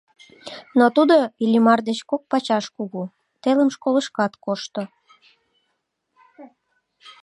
[0.77, 3.01] Но тудо Иллимар деч кок пачаш кугу,
[3.41, 4.81] телым школышкат кошто.